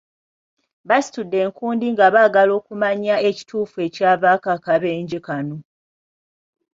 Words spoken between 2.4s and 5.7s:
okumanya ekituufu ekyavaako akabenje kano.